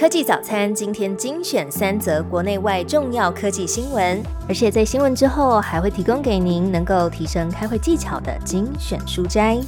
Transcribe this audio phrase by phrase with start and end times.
[0.00, 4.18] 科技早餐今天精选三则国内外重要科技新闻，
[4.48, 9.60] 而且在新闻之后还会提供给您能够提升开会技巧的精选书摘。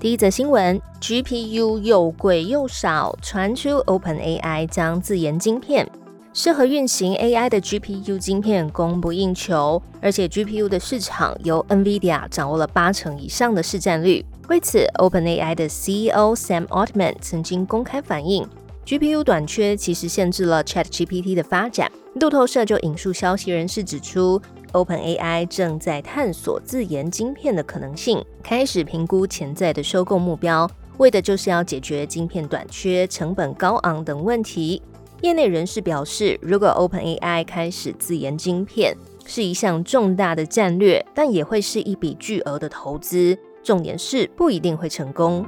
[0.00, 5.86] 第一则新闻：GPU 又贵又少，传出 OpenAI 将自研晶片，
[6.32, 14.24] 适合运行 AI 的 GPU 晶片供不应求，而且 GPU 的市场由 NVIDIA 掌握了八成以上的市占率。
[14.48, 18.46] 为此，OpenAI 的 CEO Sam Altman 曾经公开反映
[18.84, 21.90] ，GPU 短缺其实限制了 ChatGPT 的发展。
[22.20, 24.40] 路透社就引述消息人士指出
[24.72, 34.82] ，OpenAI 正在探索自研晶片的可能性，开始评估潜在的收购目标，为的就是要解决晶片短缺、成本高昂等问题。
[35.22, 43.38] 业内人士表示，如果 OpenAI 开始自研晶片，是一项重大的战略，但也会是一笔巨额的投资。
[43.64, 45.44] 重点是不一定会成功。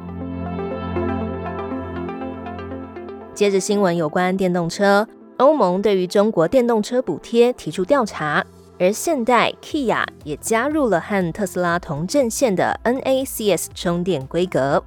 [3.34, 8.42] 接着新闻有关电动车，欧盟对于中国电动车补贴提出调查，
[8.78, 14.82] 而现代 Kia 也加入了和特斯拉同阵线的 NACS 充电规格。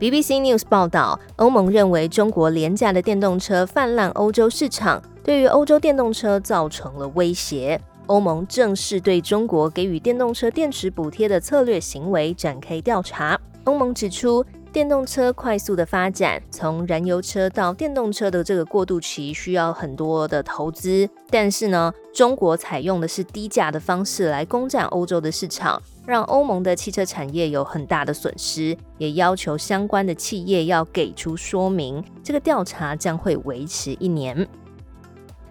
[0.00, 7.80] BBC News 报道，欧盟认为中国廉价的电动车泛滥欧洲市场，对于欧洲电动车造成了威胁。
[8.06, 13.40] 欧盟正式对中国给予电动车电池补贴的策略行为展开调查。
[13.64, 21.08] 欧盟指出，电动车快速的发展，从燃油车到电动车的这个过渡期需要很多的投资。
[21.30, 28.76] 但是呢，中国采用的是低价的方式来攻占欧洲的市场，让欧盟的汽车产业有很大的损失。
[28.98, 32.04] 也要求相关的企业要给出说明。
[32.22, 34.46] 这个调查将会维持一年。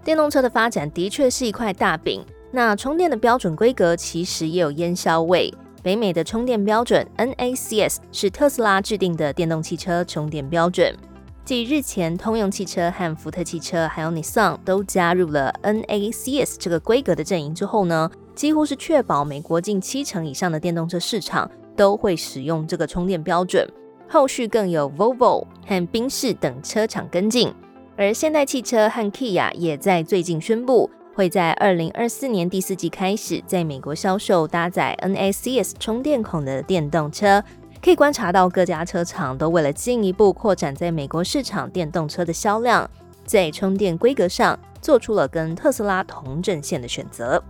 [0.03, 2.23] 电动车的发展的确是一块大饼。
[2.55, 5.51] 那充电的标准规格其实也有烟硝味。
[5.81, 10.95] 北美的充电标准 NACS 是特斯拉制定的电动汽车充电标准。
[11.43, 23.67] 继日前通用汽车和福特汽车还有 Nissan 都加入了 NACS 这个规格的阵营之后呢，几乎是确保美国近七成以上的电动车市场都会使用这个充电标准。
[24.07, 27.51] 后续更有 Volvo 和宾士等车厂跟进，
[27.97, 30.87] 而现代汽车和 Kia 也在最近宣布。
[31.15, 37.43] 会在二零二四年第四季开始在美国销售搭载 NACS 充电孔的电动车。
[37.81, 42.89] 可以观察到各家车厂都为了进一步扩展在美国市场电动车的销量，
[43.25, 47.43] 在充电规格上做出了跟特斯拉同阵线的选择。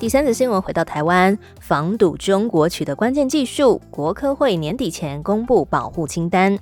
[0.00, 6.58] 第三则新闻回到台湾，防堵中国取得关键技术，国科会年底前公布保护清单。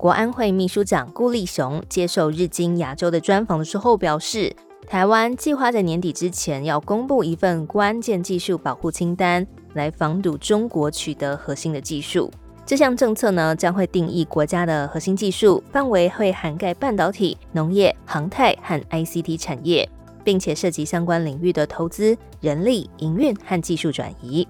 [0.00, 4.50] 国安会秘书长顾立雄接受日经亚洲的专访的时候表示，
[4.86, 12.30] 台湾计划在年底之前要公布一份关键技术保护清单，来防堵中国取得核心的技术。
[12.64, 19.86] 这项政策呢，将会定义国家的核心技术范围，会涵盖半导体、农业、航太和 ICT 产业，
[20.24, 24.48] 并且涉及相关领域的投资、人力、营运和技术转移。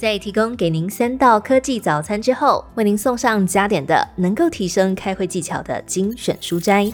[0.00, 6.90] 在提供给您三道科技早餐之后，为您送上加点的能够提升开会技巧的精选书斋。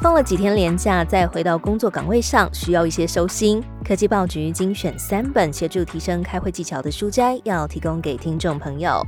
[0.00, 3.60] 放了几天连假，再回到工作岗位上，需要一些收心。
[3.84, 9.04] 科技报局精选三本协助提升开会技巧的书斋，要提供给听众朋友。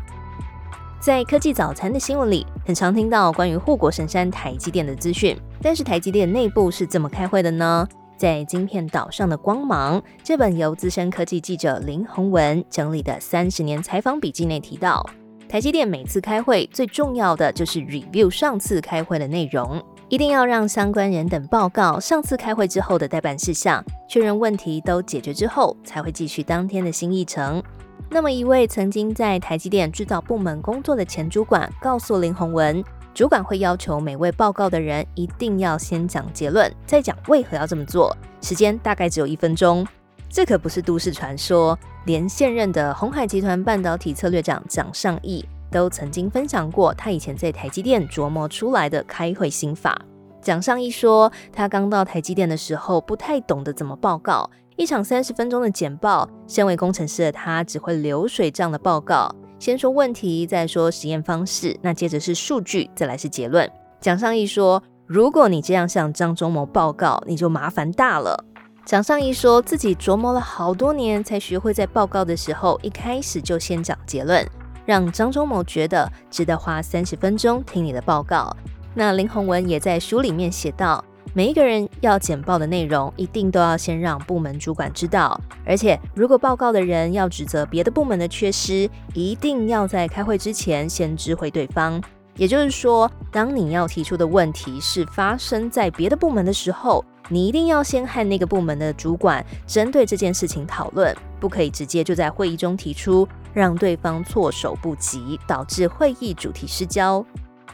[0.98, 7.86] 在科技早餐的新闻里，很常听到关于护国神山台积电的资讯，但是台积电内部是怎么开会的呢？
[8.22, 15.04] 在晶片岛上的光芒这本由资深科技记者林宏文整理的三十年采访笔记内提到，
[15.48, 27.60] 台积电每次开会最重要的就是 review 上次开会的内容，一定要让相关人等报告上次开会之后的待办事项，确认问题都解决之后，才会继续当天的新议程。
[28.08, 32.84] 那么一位曾经在台积电制造部门工作的前主管告诉林宏文。
[33.14, 38.16] 主管会要求每位报告的人一定要先讲结论，再讲为何要这么做。
[38.40, 39.86] 时间大概只有一分钟。
[40.30, 50.00] 这可不是都市传说，连现任的红海集团半导体策略长蒋尚义都曾经分享过他以前在台积电琢磨出来的开会心法。
[50.40, 59.30] 蒋尚义说，他刚到台积电的时候不太懂得怎么报告，一场三十分钟的简报，身为工程师的他只会流水账的报告。
[59.62, 63.70] 先说问题，再说实验方式，那接着是数据，再来是结论。
[64.00, 68.44] 蒋尚义说如果你这样向张忠谋报告，你就麻烦大了。
[68.84, 74.44] 蒋尚义说自己琢磨了好多年，才学会在报告的时候一开始就先讲结论，
[74.84, 78.52] 让张忠谋觉得值得花三十分钟听你的报告。
[78.96, 81.04] 那林宏文也在书里面写到。
[81.34, 85.40] 每一个人要简报的内容，一定都要先让部门主管知道。
[85.64, 91.98] 而且，如果报告的人要指责别的部门的缺失，一定要在开会之前先知会对方。
[92.36, 107.24] 也就是说，当你要提出的问题是发生在别的部门的时候，你一定要先和那个部门的主管针对这件事情讨论，不可以直接就在会议中提出，让对方措手不及，导致会议主题失焦。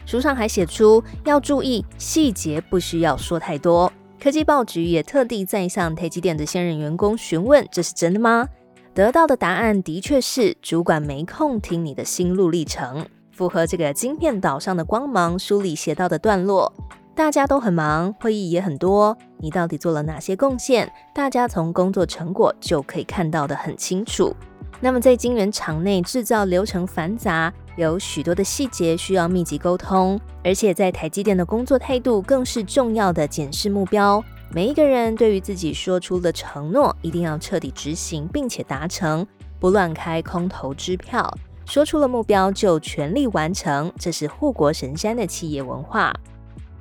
[0.09, 3.93] 书上还写出要注意细节，不需要说太多。
[4.19, 8.47] 科技报局也特地在向台积电的现任员工询问：“这是真的吗？”
[8.95, 15.37] 得到的答案的确是主管没空听你的心路历程，符合这个晶片岛上的光芒。
[15.37, 16.73] 书里写到的段落，
[17.13, 20.91] 大家都很忙，会议也很多，你到底做了哪些贡献？
[21.13, 24.35] 大家从工作成果就可以看到的很清楚。
[24.81, 27.53] 那么在晶圆厂内制造流程繁杂。
[27.79, 34.21] 有许多的细节需要密集沟通，而且在台积电的工作态度更是重要的检视目标。
[34.51, 39.25] 每一个人对于自己说出的承诺，一定要彻底执行，并且达成，
[39.61, 41.33] 不乱开空头支票。
[41.65, 46.13] 说出了目标就全力完成，这是护国神山的企业文化。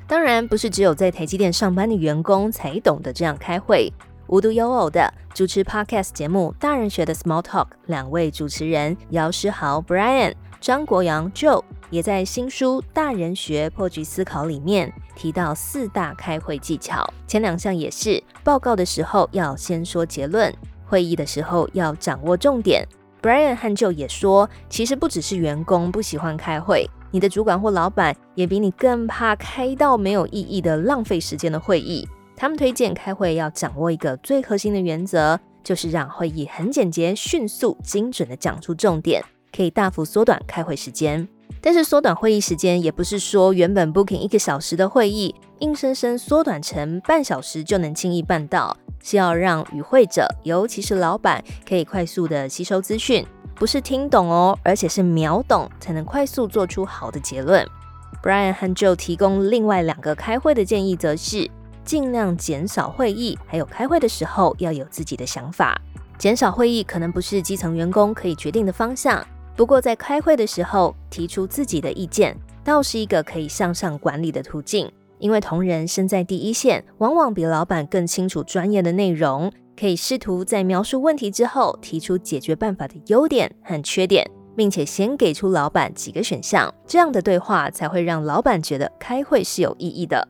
[0.09, 3.93] 当然，不是只有在台积电上班的员工才懂得这样开会。
[4.27, 10.35] 无独有偶的，主持 Podcast 节目《大人学的 Small Talk》两位主持人姚诗豪 Brian。
[10.61, 20.53] 张国阳 Joe 也在新书《大人学破局思考》里面提到四大开会技巧，前两项也是报告的时候要先说结论，
[20.85, 22.87] 会议的时候要掌握重点。
[23.23, 32.07] Brian 和 Joe 也说，其实不只是员工不喜欢开会，你的主管或老板也比你更怕开到没有意义的浪费时间的会议。
[32.37, 39.25] 他们推荐开会要掌握一个最核心的原则，就是让会议很简洁、迅速、精准的讲出重点。
[39.55, 41.27] 可以大幅缩短开会时间，
[41.61, 48.77] 但是缩短会议时间也不是说原本 booking 一个小时的会议，硬生生缩短成半小时就能轻易办到。
[49.01, 53.25] 是要让与会者，尤其是老板，可以快速的吸收资讯，
[53.55, 57.65] 不是听懂哦，而且是秒懂，才能快速做出好的结论。
[58.21, 61.49] Brian 和 Joe 提供另外两个开会的建议，则是
[61.85, 65.81] 尽量减少会议，还有开会的时候要有自己的想法。
[66.19, 69.25] 减少会议可能不是基层员工可以决定的方向。
[69.59, 74.89] 不过，在开会的时候提出自己的意见，倒是一个可以向上管理的途径。
[75.19, 86.73] 因为同仁身在第一线，往往比老板更清楚专业的内容，可以试图在描述问题之后，提出解决办法的优点和缺点，并且先给出老板几个选项。
[86.87, 90.29] 这样的对话才会让老板觉得开会是有意义的。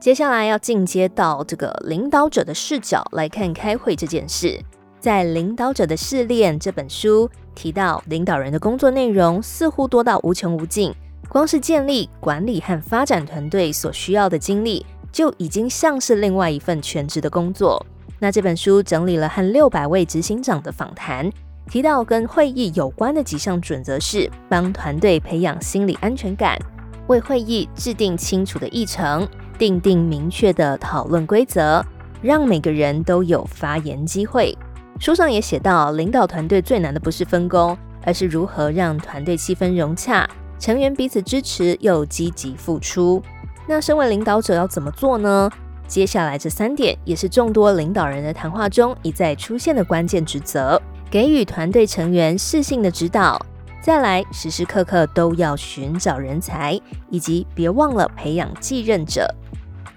[0.00, 4.60] 接下来要进阶到这个领导者的视角来看开会这件事。
[4.98, 10.92] 在《领导者的试炼》这本书提到，领导人的工作内容似乎多到无穷无尽，
[11.28, 17.84] 光是建立、管理和发展团队所需要的精力，就已经像是另外一份全职的工作。
[18.18, 21.30] 那这本书整理了和六百位执行长的访谈，
[21.68, 26.58] 提到跟会议有关的几项准则是：帮团队培养心理安全感，
[27.06, 29.26] 为会议制定清楚的议程，
[29.58, 31.84] 定定明确的讨论规则，
[32.22, 34.56] 让每个人都有发言机会。
[34.98, 43.22] 书上也写到，领导团队最难的不是分工，而是如何让团队气氛融洽，成员彼此支持又积极付出。
[43.66, 45.50] 那身为领导者要怎么做呢？
[45.86, 53.38] 接下来这三点也是众多领导人的谈话中一再出现的关键职责：给予团队成员适性的指导，
[53.82, 59.28] 再来时时刻刻都要寻找人才，以及别忘了培养继任者。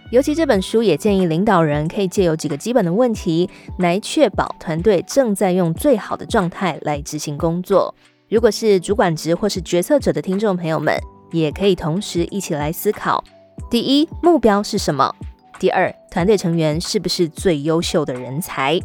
[0.10, 3.50] 尤其这本书也建议领导人可以借由几个基本的问题
[3.80, 7.94] 来确保团队正在用最好的状态来执行工作。
[8.30, 10.98] 如果是主管职或是决策者的听众朋友们，
[11.32, 13.22] 也可以同时一起来思考：
[13.70, 15.14] 第一，目标是什么？
[15.60, 18.80] 第二，团队成员是不是最优秀的人才？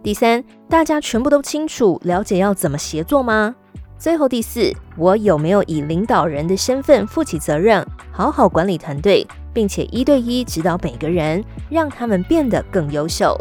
[0.00, 3.52] 第三，大家全部都清楚了解要怎么协作吗？
[3.98, 9.26] 最后第四，我有没有以领导人的身份负起责任，好好管理团队？
[9.58, 13.36] 并且一对一指导每个人，让他们变得更优秀。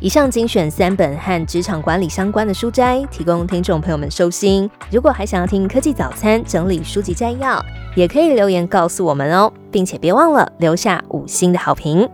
[0.00, 4.68] 以上精选三本和职场管理相关的书斋，提供听众朋友们收心。
[4.90, 12.10] 如果还想要听科技早餐整理书籍摘要，也可以留言告诉我们哦，并且别忘了留下五星的好评。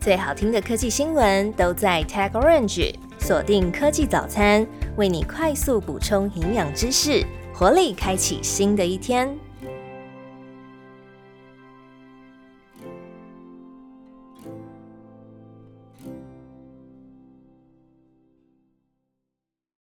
[0.00, 9.28] 最好听的科技新闻都在 Tag Orange，锁定科技早餐，为你快速补充营养知识，活力开启新的一天。